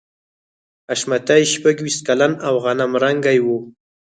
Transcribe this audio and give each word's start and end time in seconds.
حشمتي 0.89 1.41
شپږویشت 1.53 2.01
کلن 2.07 2.31
او 2.47 2.53
غنم 2.63 2.91
رنګی 3.03 3.39
و 3.41 3.47